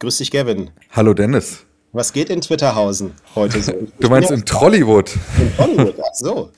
[0.00, 0.70] Grüß dich, Gavin.
[0.92, 1.64] Hallo, Dennis.
[1.92, 3.72] Was geht in Twitterhausen heute so?
[4.00, 5.10] du meinst in Trollywood?
[5.40, 6.50] In Trollywood, ach so.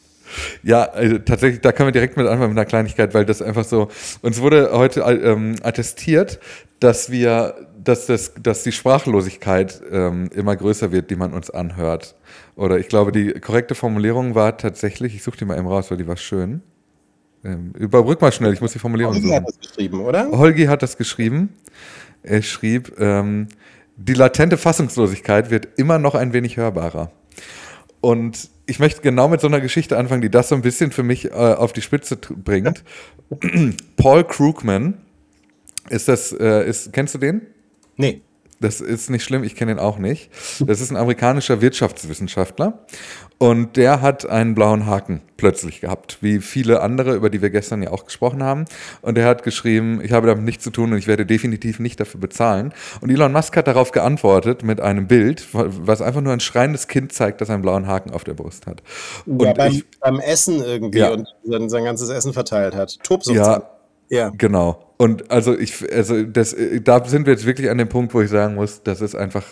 [0.62, 3.64] Ja, also tatsächlich, da können wir direkt mit anfangen mit einer Kleinigkeit, weil das einfach
[3.64, 3.88] so,
[4.20, 6.38] uns wurde heute ähm, attestiert,
[6.80, 12.16] dass wir, dass, das, dass die Sprachlosigkeit ähm, immer größer wird, die man uns anhört.
[12.56, 15.96] Oder ich glaube, die korrekte Formulierung war tatsächlich, ich suche die mal eben raus, weil
[15.96, 16.60] die war schön.
[17.42, 19.36] Ähm, überbrück mal schnell, ich muss die Formulierung Holgi suchen.
[19.36, 20.30] hat das geschrieben, oder?
[20.30, 21.54] Holgi hat das geschrieben.
[22.22, 23.48] Er schrieb, ähm,
[23.96, 27.10] die latente Fassungslosigkeit wird immer noch ein wenig hörbarer.
[28.00, 31.02] Und ich möchte genau mit so einer Geschichte anfangen, die das so ein bisschen für
[31.02, 32.82] mich äh, auf die Spitze bringt.
[33.96, 34.98] Paul Krugman
[35.88, 37.42] ist das, äh, ist, kennst du den?
[37.96, 38.22] Nee.
[38.60, 40.30] Das ist nicht schlimm, ich kenne ihn auch nicht.
[40.60, 42.78] Das ist ein amerikanischer Wirtschaftswissenschaftler
[43.38, 47.82] und der hat einen blauen Haken plötzlich gehabt, wie viele andere, über die wir gestern
[47.82, 48.66] ja auch gesprochen haben.
[49.00, 51.98] Und er hat geschrieben, ich habe damit nichts zu tun und ich werde definitiv nicht
[51.98, 52.74] dafür bezahlen.
[53.00, 57.14] Und Elon Musk hat darauf geantwortet mit einem Bild, was einfach nur ein schreiendes Kind
[57.14, 58.82] zeigt, das einen blauen Haken auf der Brust hat.
[59.24, 61.12] Und ja, beim, ich, beim Essen irgendwie ja.
[61.12, 62.98] und sein, sein ganzes Essen verteilt hat.
[63.02, 63.36] Tobsucht.
[63.36, 63.79] Ja,
[64.10, 64.30] ja.
[64.36, 64.94] Genau.
[64.98, 68.28] Und also ich, also das, da sind wir jetzt wirklich an dem Punkt, wo ich
[68.28, 69.46] sagen muss, das ist einfach,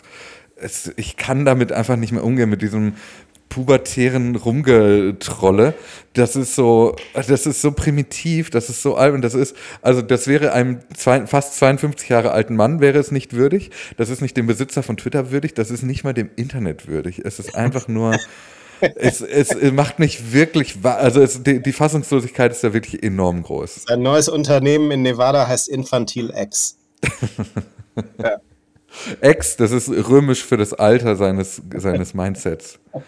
[0.56, 2.94] es, ich kann damit einfach nicht mehr umgehen mit diesem
[3.48, 5.74] pubertären Rumgetrolle.
[6.12, 10.26] Das ist so, das ist so primitiv, das ist so albern, das ist, also das
[10.26, 13.70] wäre einem zwei, fast 52 Jahre alten Mann wäre es nicht würdig.
[13.96, 17.22] Das ist nicht dem Besitzer von Twitter würdig, das ist nicht mal dem Internet würdig.
[17.24, 18.16] Es ist einfach nur
[18.80, 23.86] es, es, macht mich wirklich, also es, die, die, Fassungslosigkeit ist ja wirklich enorm groß.
[23.88, 26.78] Ein neues Unternehmen in Nevada heißt Infantil X.
[28.22, 28.38] ja.
[29.20, 32.78] X, das ist römisch für das Alter seines, seines Mindsets.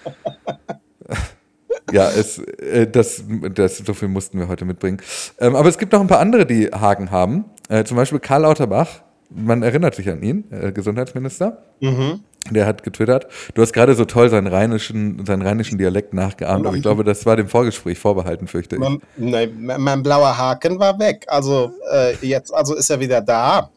[1.92, 3.24] ja, es, äh, das,
[3.54, 5.00] das, so viel mussten wir heute mitbringen.
[5.38, 7.46] Ähm, aber es gibt noch ein paar andere, die Haken haben.
[7.68, 9.02] Äh, zum Beispiel Karl Lauterbach.
[9.30, 11.62] Man erinnert sich an ihn, äh, Gesundheitsminister.
[11.80, 12.24] Mhm.
[12.50, 13.26] Der hat getwittert.
[13.54, 17.24] Du hast gerade so toll seinen rheinischen, seinen rheinischen Dialekt nachgeahmt, aber ich glaube, das
[17.26, 18.80] war dem Vorgespräch vorbehalten, fürchte ich.
[18.80, 21.24] Mein, nein, mein blauer Haken war weg.
[21.28, 23.70] Also äh, jetzt, also ist er wieder da.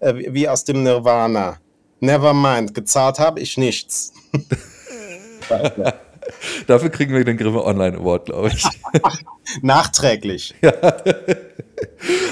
[0.00, 1.58] Äh, wie aus dem Nirvana.
[2.00, 4.12] Nevermind, gezahlt habe ich nichts.
[6.66, 8.64] Dafür kriegen wir den Grimme Online Award, glaube ich.
[9.62, 10.54] Nachträglich.
[10.62, 10.72] Ja.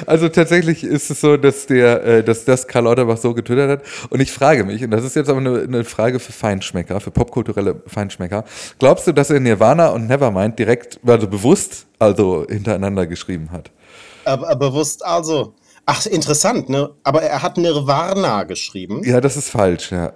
[0.06, 4.10] Also tatsächlich ist es so, dass der, äh, dass das Karl Lauterbach so getwittert hat.
[4.10, 7.10] Und ich frage mich, und das ist jetzt aber eine, eine Frage für Feinschmecker, für
[7.10, 8.44] popkulturelle Feinschmecker,
[8.78, 13.70] glaubst du, dass er Nirvana und Nevermind direkt, also bewusst, also hintereinander geschrieben hat?
[14.25, 15.54] Aber, bewusst also.
[15.86, 16.91] Ach, interessant, ne?
[17.03, 19.03] Aber er hat Nirvana geschrieben.
[19.04, 20.12] Ja, das ist falsch, ja.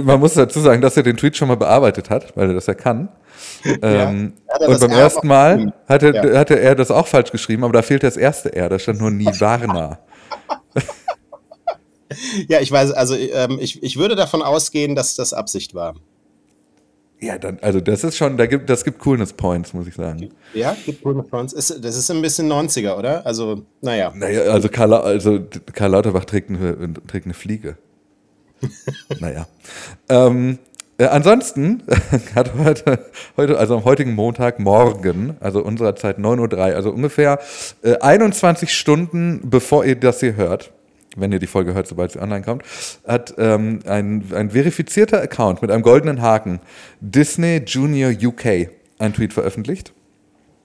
[0.00, 2.66] Man muss dazu sagen, dass er den Tweet schon mal bearbeitet hat, weil er das
[2.66, 3.08] ja kann.
[3.64, 6.38] Ähm, ja, und beim ersten Mal hatte, ja.
[6.38, 9.10] hatte er das auch falsch geschrieben, aber da fehlt das erste R, da stand nur
[9.10, 9.98] Nivarna.
[12.48, 15.94] ja, ich weiß, also ähm, ich, ich würde davon ausgehen, dass das Absicht war.
[17.20, 20.30] Ja, dann, also das ist schon, da gibt, das gibt Coolness Points, muss ich sagen.
[20.54, 21.52] Ja, gibt Coolness Points.
[21.52, 23.24] Ist, das ist ein bisschen 90er, oder?
[23.24, 24.12] Also, naja.
[24.14, 25.38] Naja, also Karl, also
[25.72, 27.76] Karl Lauterbach trägt eine, trägt eine Fliege.
[29.20, 29.46] Naja.
[30.08, 30.58] Ähm,
[30.98, 31.82] äh, ansonsten
[32.34, 33.06] hat heute,
[33.36, 37.40] heute, also am heutigen Montagmorgen, also unserer Zeit 9.03 Uhr, also ungefähr
[37.82, 40.72] äh, 21 Stunden bevor ihr das hier hört,
[41.16, 42.62] wenn ihr die Folge hört, sobald sie online kommt,
[43.06, 46.60] hat ähm, ein, ein verifizierter Account mit einem goldenen Haken
[47.00, 49.92] Disney Junior UK einen Tweet veröffentlicht.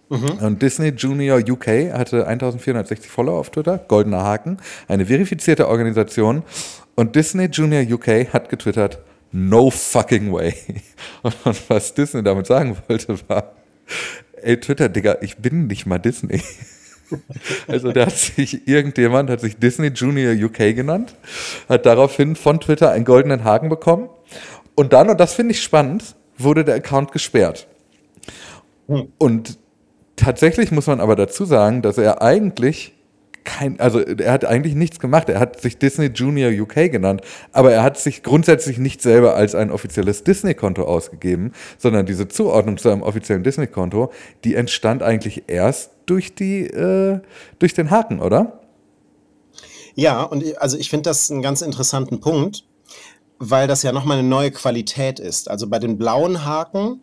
[0.10, 0.32] Mhm.
[0.42, 6.44] Und Disney Junior UK hatte 1460 Follower auf Twitter, goldener Haken, eine verifizierte Organisation.
[6.98, 8.98] Und Disney Junior UK hat getwittert,
[9.32, 10.56] no fucking way.
[11.22, 13.54] Und was Disney damit sagen wollte, war,
[14.42, 16.42] ey Twitter, Digga, ich bin nicht mal Disney.
[17.70, 21.16] Also da hat sich irgendjemand, hat sich Disney Junior UK genannt,
[21.70, 24.10] hat daraufhin von Twitter einen goldenen Haken bekommen.
[24.76, 27.66] Und dann, und das finde ich spannend, wurde der Account gesperrt.
[28.90, 29.08] Hm.
[29.18, 29.58] Und
[30.18, 32.97] tatsächlich muss man aber dazu sagen, dass er eigentlich
[33.48, 35.30] kein, also er hat eigentlich nichts gemacht.
[35.30, 37.22] Er hat sich Disney Junior UK genannt,
[37.54, 42.78] aber er hat sich grundsätzlich nicht selber als ein offizielles Disney-Konto ausgegeben, sondern diese Zuordnung
[42.78, 44.12] zu einem offiziellen Disney-Konto,
[44.44, 47.22] die entstand eigentlich erst durch die, äh,
[47.58, 48.60] durch den Haken, oder?
[49.96, 52.66] Ja, und also ich finde das einen ganz interessanten Punkt,
[53.40, 55.50] weil das ja nochmal eine neue Qualität ist.
[55.50, 57.02] Also bei den blauen Haken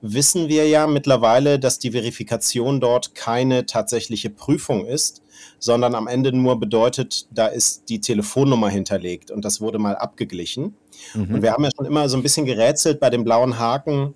[0.00, 5.22] wissen wir ja mittlerweile, dass die Verifikation dort keine tatsächliche Prüfung ist,
[5.58, 10.76] sondern am Ende nur bedeutet, da ist die Telefonnummer hinterlegt und das wurde mal abgeglichen.
[11.14, 11.34] Mhm.
[11.34, 14.14] Und wir haben ja schon immer so ein bisschen gerätselt bei dem blauen Haken.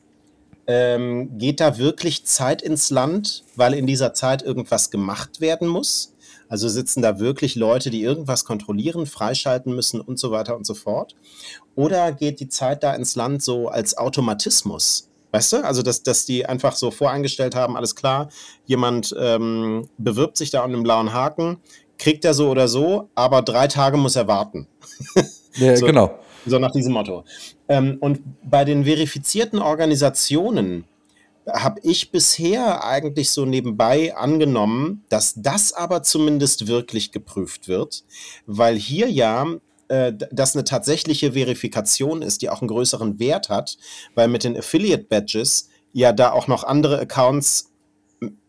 [0.69, 6.15] Ähm, geht da wirklich Zeit ins Land, weil in dieser Zeit irgendwas gemacht werden muss?
[6.49, 10.75] Also sitzen da wirklich Leute, die irgendwas kontrollieren, freischalten müssen und so weiter und so
[10.75, 11.17] fort?
[11.75, 15.09] Oder geht die Zeit da ins Land so als Automatismus?
[15.33, 15.65] Weißt du?
[15.65, 18.29] Also, dass, dass die einfach so voreingestellt haben, alles klar,
[18.67, 21.57] jemand ähm, bewirbt sich da an einem blauen Haken,
[21.99, 24.69] kriegt er so oder so, aber drei Tage muss er warten.
[25.57, 26.19] Ja, so, genau.
[26.47, 27.25] So nach diesem Motto.
[27.69, 30.87] Ähm, und bei den verifizierten Organisationen
[31.47, 38.05] habe ich bisher eigentlich so nebenbei angenommen, dass das aber zumindest wirklich geprüft wird,
[38.47, 39.47] weil hier ja
[39.93, 43.77] äh, das eine tatsächliche Verifikation ist, die auch einen größeren Wert hat,
[44.15, 47.71] weil mit den Affiliate Badges ja da auch noch andere Accounts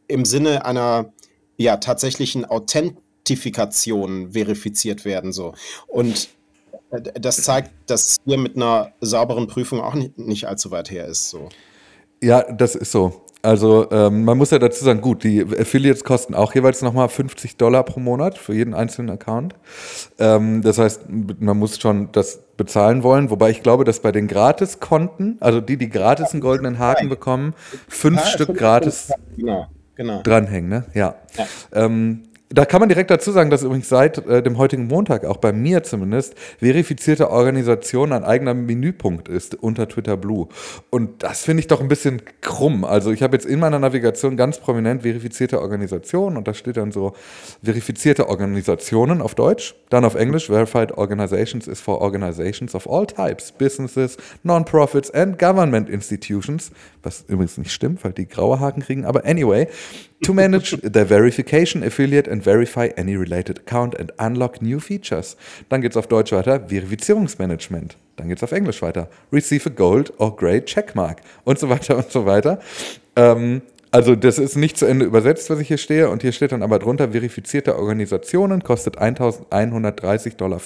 [0.07, 1.11] im Sinne einer
[1.57, 5.53] ja tatsächlichen Authentifikation verifiziert werden so
[5.87, 6.29] und
[6.91, 11.07] äh, das zeigt, dass hier mit einer sauberen Prüfung auch nicht, nicht allzu weit her
[11.07, 11.29] ist.
[11.29, 11.49] So.
[12.21, 13.21] Ja, das ist so.
[13.43, 17.57] Also ähm, man muss ja dazu sagen, gut, die Affiliates kosten auch jeweils nochmal 50
[17.57, 19.53] Dollar pro Monat für jeden einzelnen Account.
[20.17, 24.29] Ähm, das heißt, man muss schon das bezahlen wollen, wobei ich glaube, dass bei den
[24.29, 27.53] Gratis-Konten, also die, die gratis einen goldenen Haken bekommen,
[27.89, 30.21] fünf Stück gratis genau, genau.
[30.21, 30.85] dranhängen, ne?
[30.93, 31.15] Ja.
[31.37, 31.45] ja.
[31.73, 32.23] Ähm,
[32.53, 35.51] da kann man direkt dazu sagen, dass übrigens seit äh, dem heutigen Montag, auch bei
[35.51, 40.47] mir zumindest, verifizierte Organisation ein eigener Menüpunkt ist unter Twitter Blue.
[40.91, 42.85] Und das finde ich doch ein bisschen krumm.
[42.85, 46.91] Also ich habe jetzt in meiner Navigation ganz prominent verifizierte Organisationen und da steht dann
[46.91, 47.13] so
[47.63, 53.51] verifizierte Organisationen auf Deutsch, dann auf Englisch, Verified Organizations is for organizations of all types,
[53.51, 56.69] businesses, non-profits and government institutions,
[57.01, 59.67] was übrigens nicht stimmt, weil die graue Haken kriegen, aber anyway,
[60.23, 65.35] to manage the verification, affiliate and verify any related account and unlock new features.
[65.69, 67.97] Dann geht es auf Deutsch weiter, Verifizierungsmanagement.
[68.15, 71.97] Dann geht es auf Englisch weiter, receive a gold or grey checkmark und so weiter
[71.97, 72.59] und so weiter.
[73.15, 73.61] Ähm,
[73.91, 76.09] also das ist nicht zu Ende übersetzt, was ich hier stehe.
[76.09, 80.59] Und hier steht dann aber drunter, verifizierte Organisationen kostet 1.130,50 Dollar,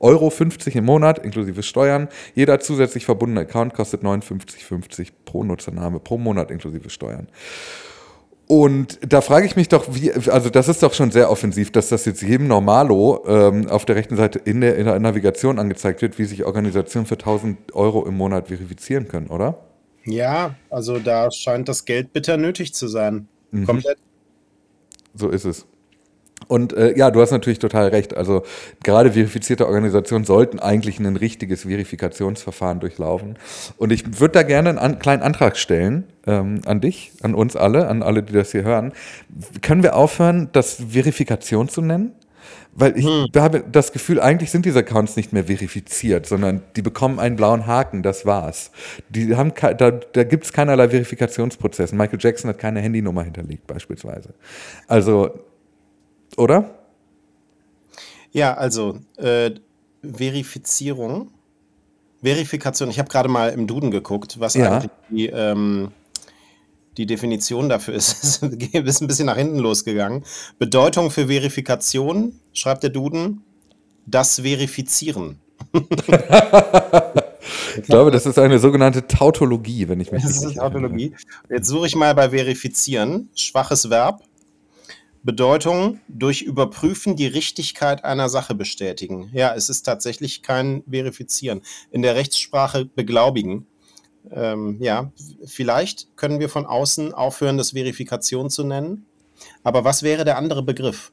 [0.00, 2.08] Euro 50 im Monat, inklusive Steuern.
[2.34, 7.28] Jeder zusätzlich verbundene Account kostet 59,50 pro Nutzername pro Monat, inklusive Steuern.
[8.50, 11.88] Und da frage ich mich doch, wie, also das ist doch schon sehr offensiv, dass
[11.90, 16.02] das jetzt jedem Normalo ähm, auf der rechten Seite in der, in der Navigation angezeigt
[16.02, 19.56] wird, wie sich Organisationen für 1000 Euro im Monat verifizieren können, oder?
[20.04, 23.28] Ja, also da scheint das Geld bitter nötig zu sein.
[23.52, 23.66] Mhm.
[23.66, 23.98] Komplett.
[25.14, 25.64] So ist es.
[26.48, 28.16] Und äh, ja, du hast natürlich total recht.
[28.16, 28.42] Also
[28.82, 33.38] gerade verifizierte Organisationen sollten eigentlich ein richtiges Verifikationsverfahren durchlaufen.
[33.76, 37.56] Und ich würde da gerne einen an, kleinen Antrag stellen ähm, an dich, an uns
[37.56, 38.92] alle, an alle, die das hier hören.
[39.62, 42.12] Können wir aufhören, das Verifikation zu nennen?
[42.72, 43.26] Weil ich hm.
[43.36, 47.66] habe das Gefühl, eigentlich sind diese Accounts nicht mehr verifiziert, sondern die bekommen einen blauen
[47.66, 48.70] Haken, das war's.
[49.08, 51.94] Die haben, da, da gibt es keinerlei Verifikationsprozesse.
[51.96, 54.30] Michael Jackson hat keine Handynummer hinterlegt, beispielsweise.
[54.86, 55.30] Also
[56.36, 56.70] oder?
[58.32, 59.52] Ja, also äh,
[60.02, 61.30] Verifizierung.
[62.22, 64.72] Verifikation, ich habe gerade mal im Duden geguckt, was ja.
[64.72, 65.90] eigentlich die, ähm,
[66.96, 68.42] die Definition dafür ist.
[68.42, 70.24] ist ein bisschen nach hinten losgegangen.
[70.58, 73.42] Bedeutung für Verifikation, schreibt der Duden,
[74.06, 75.40] das Verifizieren.
[77.76, 81.14] ich glaube, das ist eine sogenannte Tautologie, wenn ich mich Das ist Tautologie.
[81.48, 83.30] Jetzt suche ich mal bei Verifizieren.
[83.34, 84.22] Schwaches Verb.
[85.22, 89.30] Bedeutung durch Überprüfen die Richtigkeit einer Sache bestätigen.
[89.32, 91.62] Ja, es ist tatsächlich kein Verifizieren.
[91.90, 93.66] In der Rechtssprache beglaubigen.
[94.30, 95.12] Ähm, ja,
[95.44, 99.06] vielleicht können wir von außen aufhören, das Verifikation zu nennen.
[99.62, 101.12] Aber was wäre der andere Begriff?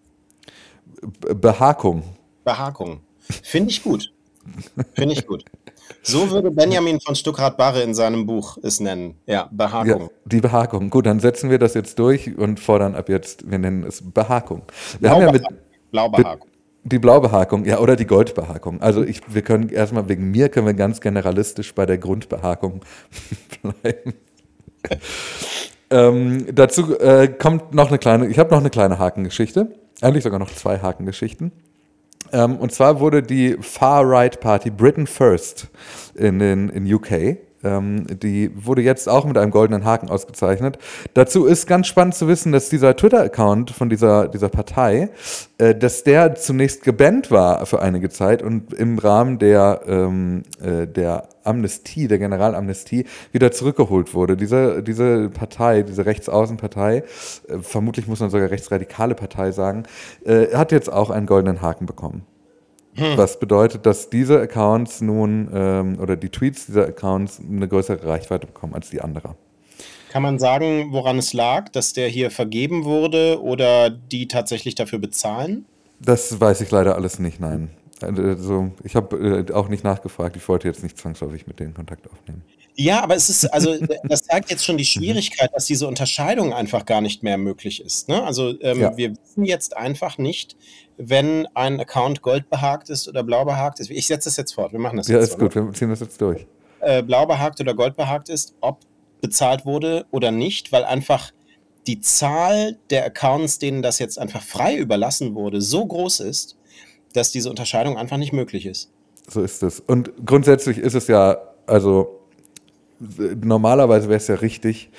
[1.01, 2.03] Behakung.
[2.43, 3.01] Behakung.
[3.19, 4.13] Finde ich gut.
[4.93, 5.43] Finde ich gut.
[6.01, 9.15] So würde Benjamin von Stuckrad-Barre in seinem Buch es nennen.
[9.25, 10.01] Ja, Behakung.
[10.01, 10.89] Ja, die Behakung.
[10.89, 14.63] Gut, dann setzen wir das jetzt durch und fordern ab jetzt, wir nennen es Behakung.
[14.99, 15.43] Wir haben ja mit
[15.91, 16.47] Blaubehakung.
[16.83, 18.81] Die Blaubehakung, ja, oder die Goldbehakung.
[18.81, 22.81] Also ich, wir können erstmal wegen mir können wir ganz generalistisch bei der Grundbehakung
[23.61, 24.13] bleiben.
[25.89, 29.67] ähm, dazu äh, kommt noch eine kleine, ich habe noch eine kleine Hakengeschichte.
[30.01, 31.51] Eigentlich sogar noch zwei Hakengeschichten.
[32.31, 35.67] Ähm, und zwar wurde die Far-Right Party Britain First
[36.15, 40.77] in, in, in UK ähm, die wurde jetzt auch mit einem goldenen Haken ausgezeichnet.
[41.13, 45.09] Dazu ist ganz spannend zu wissen, dass dieser Twitter-Account von dieser, dieser Partei,
[45.57, 50.87] äh, dass der zunächst gebannt war für einige Zeit und im Rahmen der, ähm, äh,
[50.87, 54.37] der Amnestie, der Generalamnestie, wieder zurückgeholt wurde.
[54.37, 56.97] Diese, diese Partei, diese Rechtsaußenpartei,
[57.47, 59.83] äh, vermutlich muss man sogar rechtsradikale Partei sagen,
[60.25, 62.25] äh, hat jetzt auch einen goldenen Haken bekommen.
[62.97, 63.15] Hm.
[63.15, 68.47] Was bedeutet, dass diese Accounts nun ähm, oder die Tweets dieser Accounts eine größere Reichweite
[68.47, 69.35] bekommen als die anderer.
[70.09, 74.99] Kann man sagen, woran es lag, dass der hier vergeben wurde oder die tatsächlich dafür
[74.99, 75.65] bezahlen?
[75.99, 77.69] Das weiß ich leider alles nicht, nein.
[78.01, 80.35] Also, ich habe äh, auch nicht nachgefragt.
[80.35, 82.43] Ich wollte jetzt nicht zwangsläufig mit denen Kontakt aufnehmen.
[82.75, 84.99] Ja, aber es ist, also das zeigt jetzt schon die mhm.
[84.99, 88.07] Schwierigkeit, dass diese Unterscheidung einfach gar nicht mehr möglich ist.
[88.07, 88.23] Ne?
[88.23, 88.95] Also ähm, ja.
[88.95, 90.55] wir wissen jetzt einfach nicht,
[90.97, 93.89] wenn ein Account gold behagt ist oder blau behagt ist.
[93.89, 95.29] Ich setze das jetzt fort, wir machen das ja, jetzt.
[95.29, 96.45] Ja, ist gut, wir ziehen das jetzt durch.
[96.79, 98.79] Äh, blau behagt oder gold behagt ist, ob
[99.21, 101.31] bezahlt wurde oder nicht, weil einfach
[101.87, 106.57] die Zahl der Accounts, denen das jetzt einfach frei überlassen wurde, so groß ist,
[107.17, 108.89] dass diese Unterscheidung einfach nicht möglich ist.
[109.29, 109.79] So ist es.
[109.79, 112.21] Und grundsätzlich ist es ja, also
[112.99, 114.89] normalerweise wäre es ja richtig,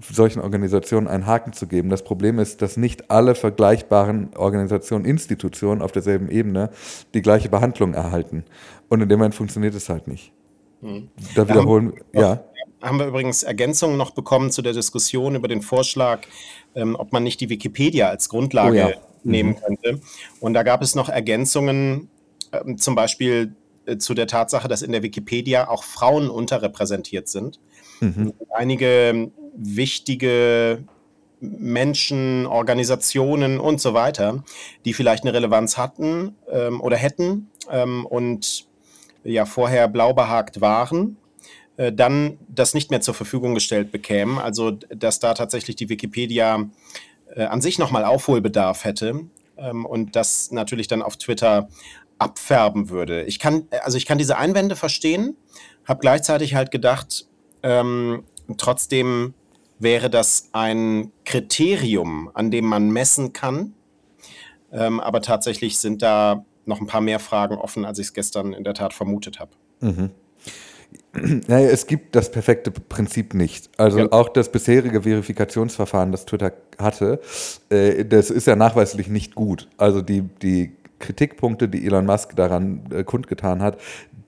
[0.00, 1.88] solchen Organisationen einen Haken zu geben.
[1.88, 6.70] Das Problem ist, dass nicht alle vergleichbaren Organisationen, Institutionen auf derselben Ebene
[7.14, 8.44] die gleiche Behandlung erhalten.
[8.88, 10.32] Und in dem Moment funktioniert es halt nicht.
[10.82, 11.08] Hm.
[11.34, 12.20] Da wiederholen, wir.
[12.20, 12.44] ja.
[12.80, 16.20] Haben wir übrigens Ergänzungen noch bekommen zu der Diskussion über den Vorschlag,
[16.76, 19.07] ähm, ob man nicht die Wikipedia als Grundlage oh ja.
[19.28, 19.56] Nehmen mhm.
[19.56, 20.00] könnte.
[20.40, 22.08] Und da gab es noch Ergänzungen,
[22.52, 23.54] ähm, zum Beispiel
[23.86, 27.60] äh, zu der Tatsache, dass in der Wikipedia auch Frauen unterrepräsentiert sind.
[28.00, 28.32] Mhm.
[28.50, 30.84] Einige wichtige
[31.40, 34.42] Menschen, Organisationen und so weiter,
[34.84, 38.66] die vielleicht eine Relevanz hatten ähm, oder hätten ähm, und
[39.24, 41.16] ja vorher blau behagt waren,
[41.76, 44.38] äh, dann das nicht mehr zur Verfügung gestellt bekämen.
[44.38, 46.68] Also dass da tatsächlich die Wikipedia
[47.38, 49.20] äh, an sich nochmal Aufholbedarf hätte
[49.56, 51.68] ähm, und das natürlich dann auf Twitter
[52.18, 53.24] abfärben würde.
[53.24, 55.36] Ich kann, also ich kann diese Einwände verstehen,
[55.84, 57.26] habe gleichzeitig halt gedacht,
[57.62, 58.24] ähm,
[58.56, 59.34] trotzdem
[59.78, 63.74] wäre das ein Kriterium, an dem man messen kann.
[64.72, 68.52] Ähm, aber tatsächlich sind da noch ein paar mehr Fragen offen, als ich es gestern
[68.52, 69.52] in der Tat vermutet habe.
[69.80, 70.10] Mhm.
[71.12, 73.70] Naja, es gibt das perfekte Prinzip nicht.
[73.76, 74.12] Also ja.
[74.12, 77.20] auch das bisherige Verifikationsverfahren, das Twitter hatte,
[77.70, 79.68] äh, das ist ja nachweislich nicht gut.
[79.78, 83.78] Also die, die Kritikpunkte, die Elon Musk daran äh, kundgetan hat,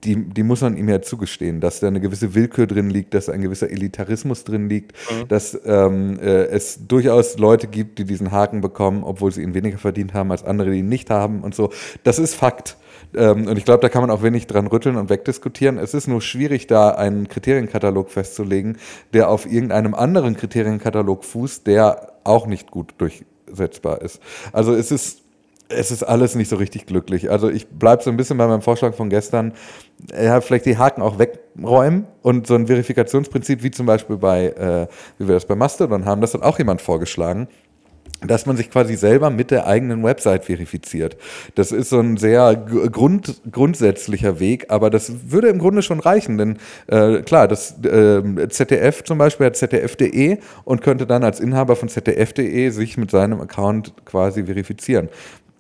[0.05, 3.29] die, die muss man ihm ja zugestehen, dass da eine gewisse Willkür drin liegt, dass
[3.29, 5.29] ein gewisser Elitarismus drin liegt, mhm.
[5.29, 9.79] dass ähm, äh, es durchaus Leute gibt, die diesen Haken bekommen, obwohl sie ihn weniger
[9.79, 11.71] verdient haben als andere, die ihn nicht haben und so.
[12.03, 12.77] Das ist Fakt.
[13.15, 15.79] Ähm, und ich glaube, da kann man auch wenig dran rütteln und wegdiskutieren.
[15.79, 18.79] Es ist nur schwierig, da einen Kriterienkatalog festzulegen,
[19.13, 24.21] der auf irgendeinem anderen Kriterienkatalog fußt, der auch nicht gut durchsetzbar ist.
[24.53, 25.23] Also es ist
[25.71, 27.31] es ist alles nicht so richtig glücklich.
[27.31, 29.53] Also ich bleibe so ein bisschen bei meinem Vorschlag von gestern,
[30.13, 34.89] ja, vielleicht die Haken auch wegräumen und so ein Verifikationsprinzip, wie zum Beispiel bei, äh,
[35.19, 37.49] wie wir das bei Mastodon haben, das hat auch jemand vorgeschlagen,
[38.27, 41.17] dass man sich quasi selber mit der eigenen Website verifiziert.
[41.55, 46.39] Das ist so ein sehr grund, grundsätzlicher Weg, aber das würde im Grunde schon reichen,
[46.39, 51.77] denn äh, klar, das äh, ZDF zum Beispiel hat ZDF.de und könnte dann als Inhaber
[51.77, 55.09] von ZDF.de sich mit seinem Account quasi verifizieren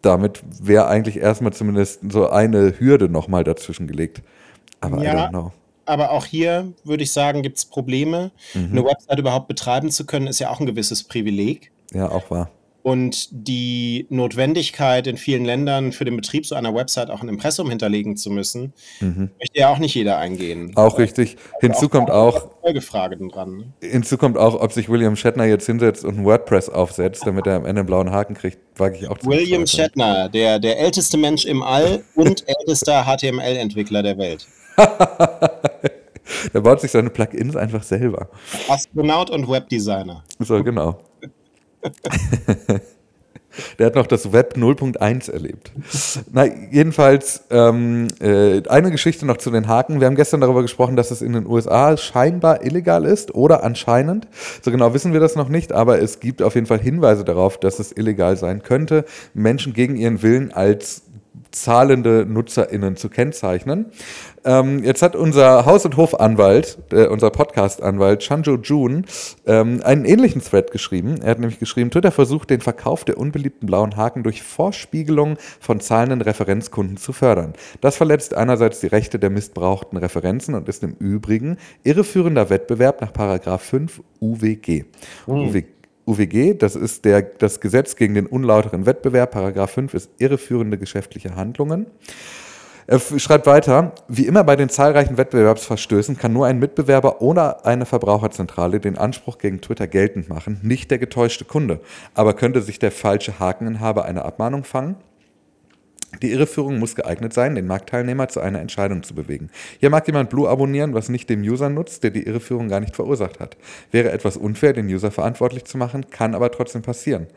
[0.02, 4.22] damit wäre eigentlich erstmal zumindest so eine Hürde nochmal dazwischen gelegt.
[4.80, 5.52] Aber ja,
[5.90, 8.30] aber auch hier würde ich sagen, gibt es Probleme.
[8.54, 8.68] Mhm.
[8.70, 11.72] Eine Website überhaupt betreiben zu können, ist ja auch ein gewisses Privileg.
[11.92, 12.50] Ja, auch wahr.
[12.82, 17.68] Und die Notwendigkeit in vielen Ländern für den Betrieb so einer Website auch ein Impressum
[17.68, 19.30] hinterlegen zu müssen, mhm.
[19.38, 20.72] möchte ja auch nicht jeder eingehen.
[20.76, 21.36] Auch richtig.
[21.60, 22.48] Hinzu auch kommt auch.
[22.62, 23.72] Folgefrage dran.
[23.82, 23.88] Ne?
[23.90, 27.56] Hinzu kommt auch, ob sich William Shatner jetzt hinsetzt und ein WordPress aufsetzt, damit er
[27.56, 31.18] am Ende einen blauen Haken kriegt, wage ich auch zu William Shatner, der, der älteste
[31.18, 34.46] Mensch im All und ältester HTML-Entwickler der Welt.
[36.54, 38.30] der baut sich seine Plugins einfach selber.
[38.68, 40.24] Astronaut und Webdesigner.
[40.38, 40.98] So, genau.
[43.78, 45.72] Der hat noch das Web 0.1 erlebt.
[46.32, 50.00] Na, jedenfalls ähm, äh, eine Geschichte noch zu den Haken.
[50.00, 54.28] Wir haben gestern darüber gesprochen, dass es in den USA scheinbar illegal ist oder anscheinend.
[54.62, 57.58] So genau wissen wir das noch nicht, aber es gibt auf jeden Fall Hinweise darauf,
[57.58, 61.02] dass es illegal sein könnte, Menschen gegen ihren Willen als
[61.50, 63.86] zahlende NutzerInnen zu kennzeichnen.
[64.44, 69.04] Ähm, jetzt hat unser Haus- und Hofanwalt, äh, unser Podcast-Anwalt Chanjo Jun,
[69.46, 71.20] ähm, einen ähnlichen Thread geschrieben.
[71.22, 75.80] Er hat nämlich geschrieben, Twitter versucht, den Verkauf der unbeliebten blauen Haken durch Vorspiegelung von
[75.80, 77.52] zahlenden Referenzkunden zu fördern.
[77.80, 83.12] Das verletzt einerseits die Rechte der missbrauchten Referenzen und ist im Übrigen irreführender Wettbewerb nach
[83.12, 84.84] Paragraph 5 UWG.
[85.26, 85.34] Mhm.
[85.34, 90.78] UWG UWG, das ist der, das Gesetz gegen den unlauteren Wettbewerb, Paragraph 5 ist irreführende
[90.78, 91.86] geschäftliche Handlungen.
[92.86, 97.86] Er schreibt weiter, wie immer bei den zahlreichen Wettbewerbsverstößen kann nur ein Mitbewerber ohne eine
[97.86, 101.80] Verbraucherzentrale den Anspruch gegen Twitter geltend machen, nicht der getäuschte Kunde.
[102.14, 104.96] Aber könnte sich der falsche Hakeninhaber eine Abmahnung fangen?
[106.22, 109.50] Die Irreführung muss geeignet sein, den Marktteilnehmer zu einer Entscheidung zu bewegen.
[109.78, 112.96] Hier mag jemand Blue abonnieren, was nicht dem User nutzt, der die Irreführung gar nicht
[112.96, 113.56] verursacht hat.
[113.92, 117.28] Wäre etwas unfair, den User verantwortlich zu machen, kann aber trotzdem passieren.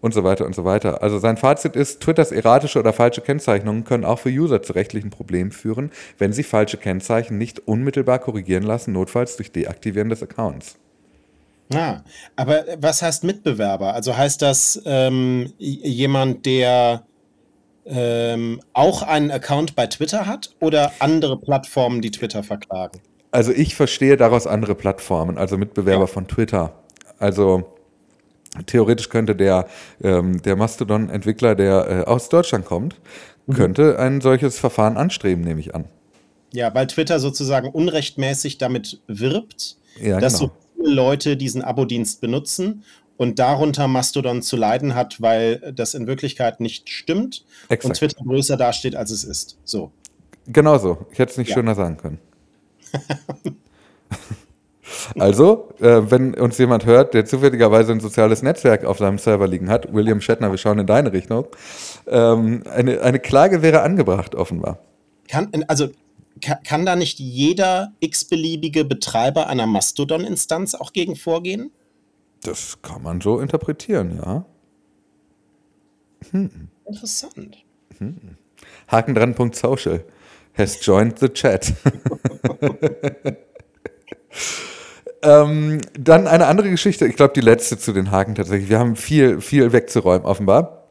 [0.00, 1.02] Und so weiter und so weiter.
[1.02, 5.08] Also sein Fazit ist, Twitters erratische oder falsche Kennzeichnungen können auch für User zu rechtlichen
[5.08, 10.76] Problemen führen, wenn sie falsche Kennzeichen nicht unmittelbar korrigieren lassen, notfalls durch Deaktivieren des Accounts.
[11.72, 12.02] Ah,
[12.36, 13.94] aber was heißt Mitbewerber?
[13.94, 17.04] Also heißt das ähm, jemand, der
[17.86, 23.00] ähm, auch einen Account bei Twitter hat oder andere Plattformen, die Twitter verklagen?
[23.30, 26.06] Also ich verstehe daraus andere Plattformen, also Mitbewerber ja.
[26.06, 26.72] von Twitter.
[27.18, 27.74] Also
[28.66, 29.66] theoretisch könnte der,
[30.02, 33.00] ähm, der Mastodon-Entwickler, der äh, aus Deutschland kommt,
[33.46, 33.54] mhm.
[33.54, 35.86] könnte ein solches Verfahren anstreben, nehme ich an.
[36.52, 40.52] Ja, weil Twitter sozusagen unrechtmäßig damit wirbt, ja, dass genau.
[40.52, 42.84] so viele Leute diesen Abo-Dienst benutzen
[43.16, 47.84] und darunter Mastodon zu leiden hat, weil das in Wirklichkeit nicht stimmt Exakt.
[47.84, 49.58] und Twitter größer dasteht, als es ist.
[49.64, 49.92] So.
[50.46, 51.06] Genau so.
[51.12, 51.54] Ich hätte es nicht ja.
[51.54, 52.18] schöner sagen können.
[55.18, 59.70] also, äh, wenn uns jemand hört, der zufälligerweise ein soziales Netzwerk auf seinem Server liegen
[59.70, 61.46] hat, William Shatner, wir schauen in deine Richtung,
[62.06, 64.78] ähm, eine, eine Klage wäre angebracht, offenbar.
[65.28, 65.88] Kann, also
[66.40, 71.70] kann, kann da nicht jeder x-beliebige Betreiber einer Mastodon-Instanz auch gegen vorgehen?
[72.44, 74.44] Das kann man so interpretieren, ja.
[76.30, 76.68] Hm.
[76.86, 77.64] Interessant.
[77.98, 78.36] Hm.
[78.88, 79.34] Haken dran.
[79.52, 80.04] Social
[80.56, 81.72] has joined the chat.
[85.22, 88.68] ähm, dann eine andere Geschichte, ich glaube die letzte zu den Haken tatsächlich.
[88.68, 90.88] Wir haben viel, viel wegzuräumen, offenbar.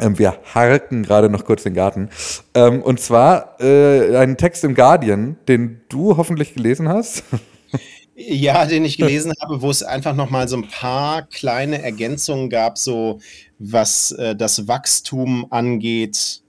[0.00, 2.10] Ähm, wir harken gerade noch kurz den Garten.
[2.54, 7.22] Ähm, und zwar äh, einen Text im Guardian, den du hoffentlich gelesen hast.
[8.20, 12.50] Ja, den ich gelesen habe, wo es einfach noch mal so ein paar kleine Ergänzungen
[12.50, 13.20] gab, so
[13.60, 16.42] was äh, das Wachstum angeht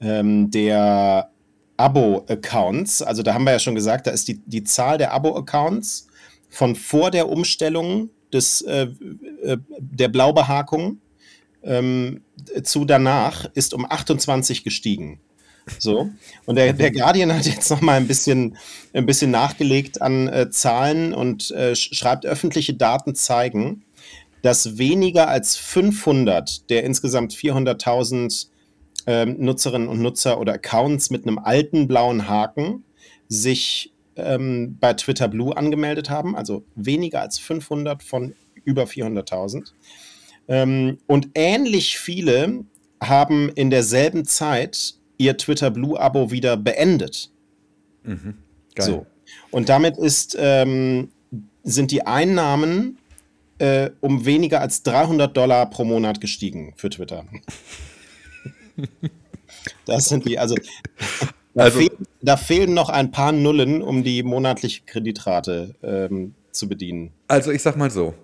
[0.00, 1.30] ähm, der
[1.76, 3.02] Abo-Accounts.
[3.02, 6.06] Also da haben wir ja schon gesagt, da ist die, die Zahl der Abo-Accounts
[6.48, 8.88] von vor der Umstellung des, äh,
[9.42, 11.02] äh, der Blaubehackung
[11.62, 12.22] ähm,
[12.62, 15.20] zu danach ist um 28 gestiegen.
[15.78, 16.10] So.
[16.46, 18.56] Und der, der Guardian hat jetzt noch mal ein bisschen,
[18.92, 23.84] ein bisschen nachgelegt an äh, Zahlen und äh, schreibt, öffentliche Daten zeigen,
[24.42, 28.48] dass weniger als 500 der insgesamt 400.000
[29.06, 32.84] ähm, Nutzerinnen und Nutzer oder Accounts mit einem alten blauen Haken
[33.28, 36.36] sich ähm, bei Twitter Blue angemeldet haben.
[36.36, 39.72] Also weniger als 500 von über 400.000.
[40.48, 42.64] Ähm, und ähnlich viele
[43.00, 47.30] haben in derselben Zeit ihr Twitter Blue-Abo wieder beendet.
[48.04, 48.34] Mhm.
[48.74, 48.86] Geil.
[48.86, 49.06] So.
[49.50, 51.10] Und damit ist, ähm,
[51.62, 52.98] sind die Einnahmen
[53.58, 57.24] äh, um weniger als 300 Dollar pro Monat gestiegen für Twitter.
[59.86, 60.56] das sind die, also,
[61.54, 66.68] da, also fehl, da, fehlen noch ein paar Nullen, um die monatliche Kreditrate ähm, zu
[66.68, 67.12] bedienen.
[67.28, 68.14] Also ich sag mal so,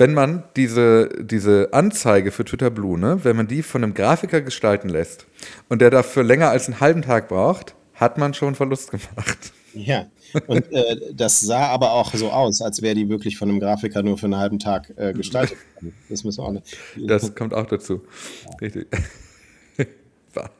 [0.00, 4.40] wenn man diese, diese Anzeige für Twitter Blue, ne, wenn man die von einem Grafiker
[4.40, 5.26] gestalten lässt
[5.68, 9.52] und der dafür länger als einen halben Tag braucht, hat man schon Verlust gemacht.
[9.74, 10.06] Ja,
[10.46, 14.02] und äh, das sah aber auch so aus, als wäre die wirklich von einem Grafiker
[14.02, 15.58] nur für einen halben Tag äh, gestaltet.
[16.08, 16.76] Das müssen wir auch nicht.
[16.96, 18.00] Das kommt auch dazu.
[18.46, 18.56] Ja.
[18.60, 18.88] Richtig.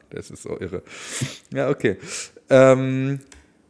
[0.09, 0.83] Das ist so irre.
[1.53, 1.97] Ja, okay.
[2.49, 3.21] Ähm,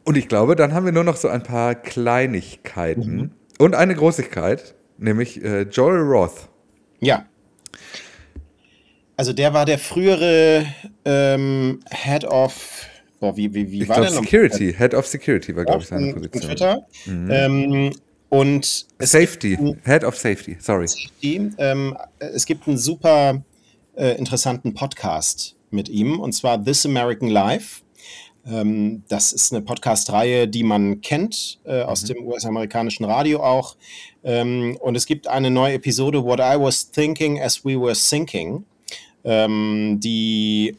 [0.02, 3.30] und ich glaube, dann haben wir nur noch so ein paar Kleinigkeiten mhm.
[3.58, 6.48] und eine Großigkeit nämlich äh, Joel Roth.
[7.00, 7.26] Ja.
[9.16, 10.66] Also der war der frühere
[11.04, 12.86] ähm, Head of
[13.22, 14.24] boah, wie, wie, wie war glaub?
[14.24, 16.42] Security, Head of Security war, glaube ich, seine Position.
[16.42, 16.86] Twitter.
[17.06, 17.30] Mhm.
[17.30, 17.92] Ähm,
[18.28, 20.88] und Safety, gibt, Head of Safety, sorry.
[20.88, 23.42] Safety, ähm, es gibt einen super
[23.94, 27.81] äh, interessanten Podcast mit ihm, und zwar This American Life.
[28.46, 32.06] Ähm, das ist eine Podcast-Reihe, die man kennt, äh, aus mhm.
[32.08, 33.76] dem US-amerikanischen Radio auch.
[34.24, 38.64] Ähm, und es gibt eine neue Episode, What I Was Thinking as We Were Sinking,
[39.24, 40.76] ähm, die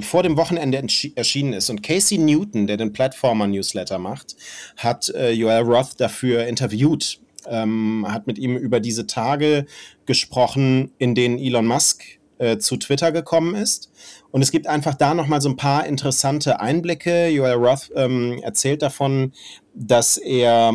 [0.00, 0.84] vor dem Wochenende
[1.16, 1.68] erschienen ist.
[1.68, 4.36] Und Casey Newton, der den Platformer-Newsletter macht,
[4.76, 9.66] hat äh, Joel Roth dafür interviewt, ähm, hat mit ihm über diese Tage
[10.06, 12.04] gesprochen, in denen Elon Musk
[12.38, 13.90] äh, zu Twitter gekommen ist.
[14.30, 17.28] Und es gibt einfach da nochmal so ein paar interessante Einblicke.
[17.28, 19.32] Joel Roth ähm, erzählt davon,
[19.74, 20.72] dass er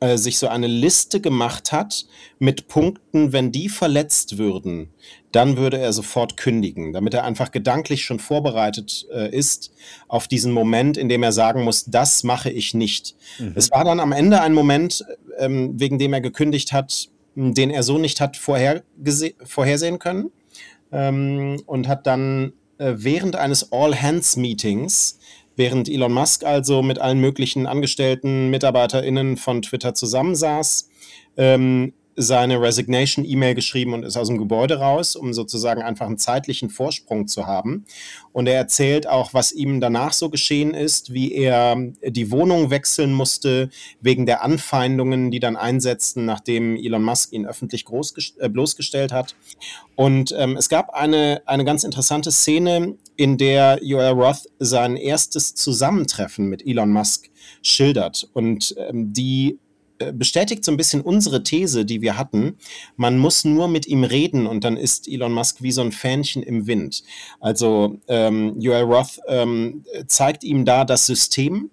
[0.00, 2.06] äh, sich so eine Liste gemacht hat
[2.38, 4.88] mit Punkten, wenn die verletzt würden,
[5.30, 9.72] dann würde er sofort kündigen, damit er einfach gedanklich schon vorbereitet äh, ist
[10.08, 13.14] auf diesen Moment, in dem er sagen muss, das mache ich nicht.
[13.38, 13.52] Mhm.
[13.54, 15.04] Es war dann am Ende ein Moment,
[15.38, 20.30] ähm, wegen dem er gekündigt hat, den er so nicht hat vorhersehen können
[20.92, 25.18] ähm, und hat dann während eines All-Hands-Meetings,
[25.56, 30.88] während Elon Musk also mit allen möglichen Angestellten, MitarbeiterInnen von Twitter zusammensaß,
[31.36, 36.70] ähm, seine Resignation-E-Mail geschrieben und ist aus dem Gebäude raus, um sozusagen einfach einen zeitlichen
[36.70, 37.84] Vorsprung zu haben.
[38.32, 43.12] Und er erzählt auch, was ihm danach so geschehen ist, wie er die Wohnung wechseln
[43.12, 47.84] musste wegen der Anfeindungen, die dann einsetzten, nachdem Elon Musk ihn öffentlich
[48.38, 49.34] äh, bloßgestellt hat.
[49.96, 55.54] Und ähm, es gab eine, eine ganz interessante Szene, in der Joel Roth sein erstes
[55.54, 57.28] Zusammentreffen mit Elon Musk
[57.62, 59.58] schildert und ähm, die
[60.12, 62.56] bestätigt so ein bisschen unsere These, die wir hatten.
[62.96, 66.42] Man muss nur mit ihm reden und dann ist Elon Musk wie so ein Fähnchen
[66.42, 67.02] im Wind.
[67.40, 71.70] Also ähm, Joel Roth ähm, zeigt ihm da das System,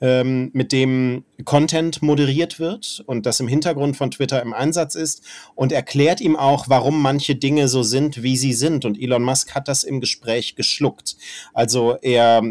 [0.00, 5.22] ähm, mit dem Content moderiert wird und das im Hintergrund von Twitter im Einsatz ist
[5.54, 8.84] und erklärt ihm auch, warum manche Dinge so sind, wie sie sind.
[8.84, 11.16] Und Elon Musk hat das im Gespräch geschluckt.
[11.52, 12.42] Also er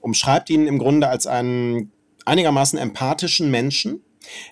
[0.00, 1.90] umschreibt ihn im Grunde als einen
[2.24, 4.00] einigermaßen empathischen Menschen,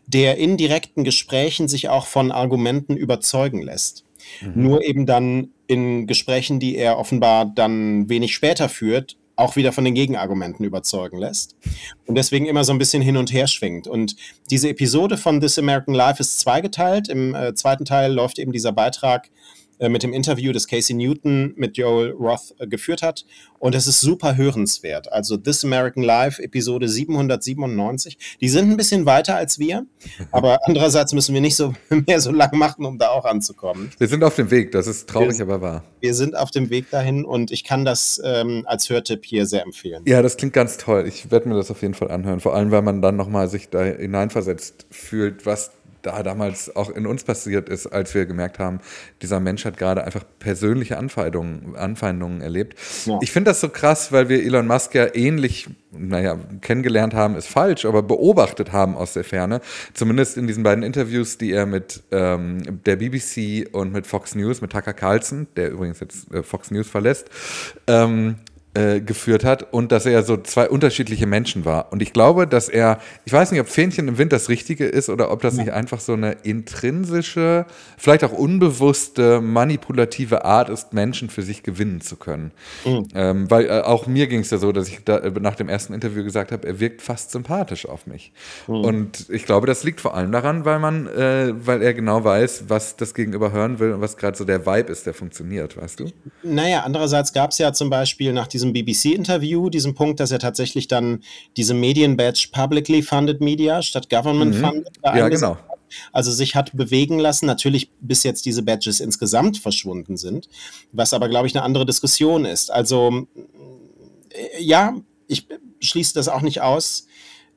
[0.06, 4.04] der in direkten Gesprächen sich auch von Argumenten überzeugen lässt.
[4.40, 4.62] Mhm.
[4.62, 9.84] Nur eben dann in Gesprächen, die er offenbar dann wenig später führt, auch wieder von
[9.84, 11.56] den Gegenargumenten überzeugen lässt
[12.06, 13.88] und deswegen immer so ein bisschen hin und her schwingt.
[13.88, 14.14] Und
[14.50, 17.08] diese Episode von This American Life ist zweigeteilt.
[17.08, 19.30] Im äh, zweiten Teil läuft eben dieser Beitrag
[19.88, 23.24] mit dem Interview, das Casey Newton mit Joel Roth äh, geführt hat.
[23.58, 25.12] Und es ist super hörenswert.
[25.12, 28.38] Also This American Life, Episode 797.
[28.40, 29.86] Die sind ein bisschen weiter als wir,
[30.30, 31.74] aber andererseits müssen wir nicht so
[32.06, 33.90] mehr so lang machen, um da auch anzukommen.
[33.98, 35.84] Wir sind auf dem Weg, das ist traurig, wir, aber wahr.
[36.00, 39.62] Wir sind auf dem Weg dahin und ich kann das ähm, als Hörtipp hier sehr
[39.62, 40.02] empfehlen.
[40.06, 41.06] Ja, das klingt ganz toll.
[41.06, 42.40] Ich werde mir das auf jeden Fall anhören.
[42.40, 47.06] Vor allem, weil man dann nochmal sich da hineinversetzt fühlt, was da damals auch in
[47.06, 48.80] uns passiert ist, als wir gemerkt haben,
[49.22, 52.78] dieser Mensch hat gerade einfach persönliche Anfeindungen, Anfeindungen erlebt.
[53.06, 53.18] Ja.
[53.22, 57.48] Ich finde das so krass, weil wir Elon Musk ja ähnlich, naja, kennengelernt haben, ist
[57.48, 59.60] falsch, aber beobachtet haben aus der Ferne.
[59.94, 64.60] Zumindest in diesen beiden Interviews, die er mit ähm, der BBC und mit Fox News,
[64.60, 67.28] mit Tucker Carlson, der übrigens jetzt äh, Fox News verlässt,
[67.86, 68.36] ähm,
[68.72, 71.92] äh, geführt hat und dass er so zwei unterschiedliche Menschen war.
[71.92, 75.08] Und ich glaube, dass er, ich weiß nicht, ob Fähnchen im Wind das Richtige ist
[75.08, 77.66] oder ob das nicht einfach so eine intrinsische,
[77.98, 82.52] vielleicht auch unbewusste, manipulative Art ist, Menschen für sich gewinnen zu können.
[82.84, 83.08] Mhm.
[83.14, 85.68] Ähm, weil äh, auch mir ging es ja so, dass ich da, äh, nach dem
[85.68, 88.32] ersten Interview gesagt habe, er wirkt fast sympathisch auf mich.
[88.68, 88.74] Mhm.
[88.74, 92.66] Und ich glaube, das liegt vor allem daran, weil man, äh, weil er genau weiß,
[92.68, 95.98] was das Gegenüber hören will und was gerade so der Vibe ist, der funktioniert, weißt
[95.98, 96.12] du?
[96.44, 100.38] Naja, andererseits gab es ja zum Beispiel nach diesem diesem BBC-Interview diesen Punkt, dass er
[100.38, 101.22] tatsächlich dann
[101.56, 104.60] diese Medien-Badge Publicly Funded Media statt Government mhm.
[104.60, 105.56] Funded ja, genau.
[105.56, 105.64] Hat.
[106.12, 110.48] Also sich hat bewegen lassen, natürlich bis jetzt diese Badges insgesamt verschwunden sind,
[110.92, 112.70] was aber, glaube ich, eine andere Diskussion ist.
[112.70, 113.26] Also
[114.30, 114.96] äh, ja,
[115.26, 115.48] ich
[115.80, 117.06] schließe das auch nicht aus,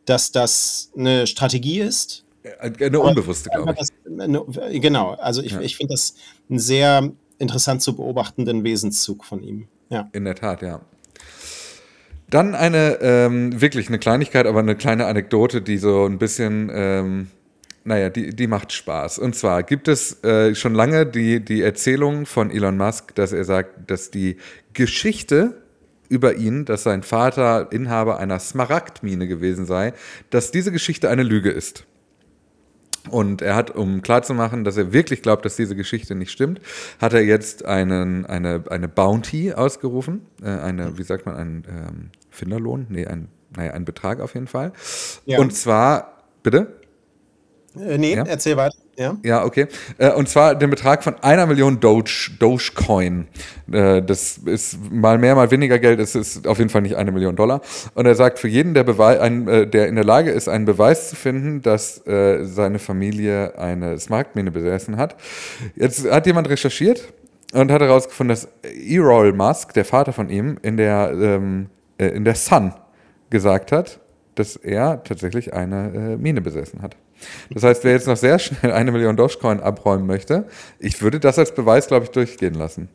[0.05, 2.25] dass das eine Strategie ist.
[2.59, 4.81] Eine unbewusste, glaube ich.
[4.81, 5.61] genau, also ich, ja.
[5.61, 6.15] ich finde das
[6.49, 9.67] einen sehr interessant zu beobachtenden Wesenszug von ihm.
[9.89, 10.09] Ja.
[10.11, 10.81] In der Tat, ja.
[12.29, 17.27] Dann eine, ähm, wirklich eine Kleinigkeit, aber eine kleine Anekdote, die so ein bisschen, ähm,
[17.83, 19.19] naja, die, die macht Spaß.
[19.19, 23.43] Und zwar gibt es äh, schon lange die, die Erzählung von Elon Musk, dass er
[23.43, 24.38] sagt, dass die
[24.73, 25.62] Geschichte
[26.09, 29.93] über ihn, dass sein Vater Inhaber einer Smaragdmine gewesen sei,
[30.29, 31.86] dass diese Geschichte eine Lüge ist.
[33.09, 36.61] Und er hat, um klarzumachen, dass er wirklich glaubt, dass diese Geschichte nicht stimmt,
[36.99, 40.25] hat er jetzt einen, eine, eine Bounty ausgerufen.
[40.41, 42.87] Äh, eine, wie sagt man, einen ähm, Finderlohn?
[42.89, 44.71] Nee, ein, naja, ein Betrag auf jeden Fall.
[45.25, 45.39] Ja.
[45.39, 46.79] Und zwar, bitte?
[47.75, 48.23] Äh, nee, ja?
[48.23, 48.75] erzähl weiter.
[48.97, 49.67] Ja, ja okay.
[49.97, 53.27] Äh, und zwar den Betrag von einer Million Doge, Dogecoin.
[53.71, 55.99] Äh, das ist mal mehr, mal weniger Geld.
[55.99, 57.62] Es ist auf jeden Fall nicht eine Million Dollar.
[57.95, 60.65] Und er sagt, für jeden, der, Beweis, ein, äh, der in der Lage ist, einen
[60.65, 65.15] Beweis zu finden, dass seine Familie eine Smaragdmine besessen hat.
[65.75, 67.13] Jetzt hat jemand recherchiert
[67.53, 72.25] und hat herausgefunden, dass Errol Musk, der Vater von ihm, in der, ähm, äh, in
[72.25, 72.73] der Sun
[73.29, 73.99] gesagt hat,
[74.36, 76.95] dass er tatsächlich eine Mine besessen hat.
[77.49, 80.47] Das heißt, wer jetzt noch sehr schnell eine Million Dogecoin abräumen möchte,
[80.79, 82.89] ich würde das als Beweis, glaube ich, durchgehen lassen.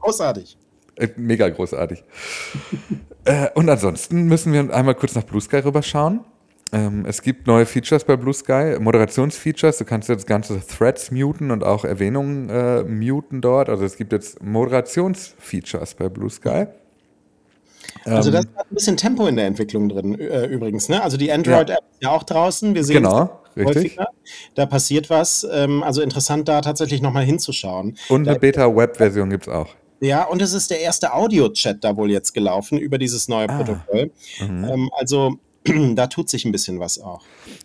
[0.00, 0.56] Großartig.
[0.96, 2.04] Äh, mega großartig.
[3.24, 6.24] äh, und ansonsten müssen wir einmal kurz nach Blue Sky rüberschauen.
[6.72, 9.78] Ähm, es gibt neue Features bei Blue Sky, Moderationsfeatures.
[9.78, 13.68] Du kannst jetzt ganze Threads muten und auch Erwähnungen äh, muten dort.
[13.68, 16.66] Also es gibt jetzt Moderationsfeatures bei Blue Sky.
[18.04, 20.88] Also da ähm, ist ein bisschen Tempo in der Entwicklung drin, äh, übrigens.
[20.88, 21.02] Ne?
[21.02, 21.74] Also die Android-App ja.
[21.76, 22.74] ist ja auch draußen.
[22.74, 23.96] Wir sehen genau, richtig.
[24.54, 25.46] Da passiert was.
[25.50, 27.96] Ähm, also interessant, da tatsächlich nochmal hinzuschauen.
[28.08, 29.68] Und eine Beta-Web-Version gibt es auch.
[30.00, 33.56] Ja, und es ist der erste Audio-Chat da wohl jetzt gelaufen über dieses neue Ah.
[33.56, 34.10] Protokoll.
[34.40, 34.64] Mhm.
[34.64, 35.38] Ähm, also
[35.94, 37.22] da tut sich ein bisschen was auch.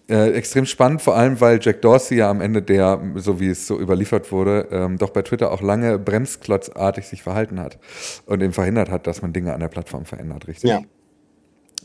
[0.10, 3.68] Äh, extrem spannend, vor allem, weil Jack Dorsey ja am Ende der, so wie es
[3.68, 7.78] so überliefert wurde, ähm, doch bei Twitter auch lange bremsklotzartig sich verhalten hat
[8.26, 10.70] und eben verhindert hat, dass man Dinge an der Plattform verändert, richtig?
[10.70, 10.82] Ja.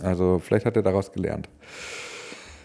[0.02, 1.48] Also vielleicht hat er daraus gelernt.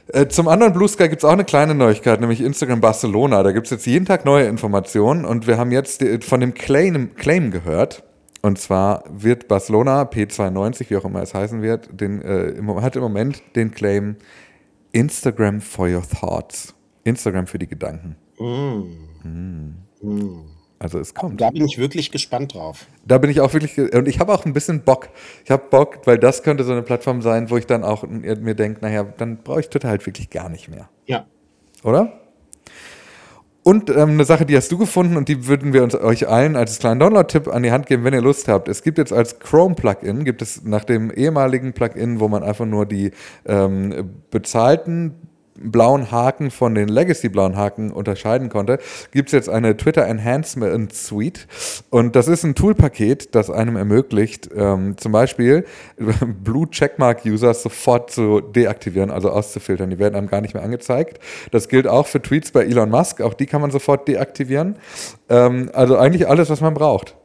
[0.07, 3.43] Äh, Zum anderen Blue Sky gibt es auch eine kleine Neuigkeit, nämlich Instagram Barcelona.
[3.43, 6.53] Da gibt es jetzt jeden Tag neue Informationen und wir haben jetzt die- von dem
[6.55, 8.03] Claim, Claim gehört.
[8.41, 13.01] Und zwar wird Barcelona P92, wie auch immer es heißen wird, den, äh, hat im
[13.01, 14.15] Moment den Claim
[14.91, 16.73] Instagram for your thoughts.
[17.03, 18.15] Instagram für die Gedanken.
[20.79, 21.41] Also es kommt.
[21.41, 22.87] Da bin ich wirklich gespannt drauf.
[23.05, 25.09] Da bin ich auch wirklich, und ich habe auch ein bisschen Bock.
[25.43, 28.55] Ich habe Bock, weil das könnte so eine Plattform sein, wo ich dann auch mir
[28.55, 30.89] denke, naja, dann brauche ich Twitter halt wirklich gar nicht mehr.
[31.05, 31.25] Ja.
[31.83, 32.18] Oder?
[33.69, 36.55] Und ähm, eine Sache, die hast du gefunden und die würden wir uns euch allen
[36.55, 38.67] als kleinen Download-Tipp an die Hand geben, wenn ihr Lust habt.
[38.67, 42.87] Es gibt jetzt als Chrome-Plugin, gibt es nach dem ehemaligen Plugin, wo man einfach nur
[42.87, 43.11] die
[43.45, 45.28] ähm, bezahlten
[45.61, 48.79] blauen Haken von den Legacy-blauen Haken unterscheiden konnte,
[49.11, 51.47] gibt es jetzt eine Twitter Enhancement Suite.
[51.89, 55.65] Und das ist ein Toolpaket, das einem ermöglicht, ähm, zum Beispiel
[56.43, 59.89] Blue Checkmark-Users sofort zu deaktivieren, also auszufiltern.
[59.89, 61.19] Die werden einem gar nicht mehr angezeigt.
[61.51, 64.75] Das gilt auch für Tweets bei Elon Musk, auch die kann man sofort deaktivieren.
[65.29, 67.15] Ähm, also eigentlich alles, was man braucht.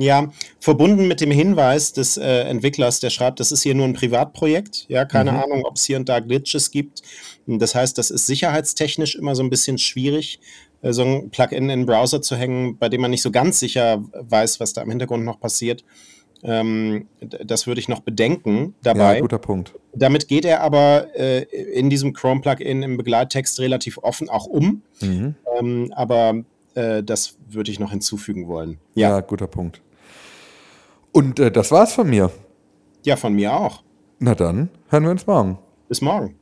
[0.00, 3.92] Ja, verbunden mit dem Hinweis des äh, Entwicklers, der schreibt, das ist hier nur ein
[3.92, 4.86] Privatprojekt.
[4.88, 7.02] Ja, keine Ahnung, ob es hier und da Glitches gibt.
[7.46, 10.40] Das heißt, das ist sicherheitstechnisch immer so ein bisschen schwierig,
[10.80, 13.60] äh, so ein Plugin in den Browser zu hängen, bei dem man nicht so ganz
[13.60, 15.84] sicher weiß, was da im Hintergrund noch passiert.
[16.42, 19.16] Ähm, das würde ich noch bedenken dabei.
[19.16, 19.74] Ja, guter Punkt.
[19.94, 24.80] Damit geht er aber äh, in diesem Chrome-Plugin im Begleittext relativ offen auch um.
[25.02, 25.34] Mhm.
[25.58, 26.42] Ähm, aber
[26.74, 28.78] äh, das würde ich noch hinzufügen wollen.
[28.94, 29.82] Ja, Ja, guter Punkt.
[31.12, 32.30] Und äh, das war's von mir.
[33.04, 33.82] ja, von mir auch.
[34.18, 35.58] Na dann, hören wir uns morgen.
[35.88, 36.34] Bis morgen.